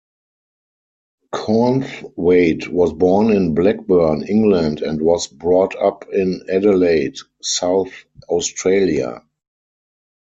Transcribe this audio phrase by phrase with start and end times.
[1.31, 7.91] Cornthwaite was born in Blackburn, England and was brought up in Adelaide, South
[8.27, 9.21] Australia.